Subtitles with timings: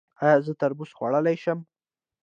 [0.23, 1.59] ایا زه تربوز خوړلی شم؟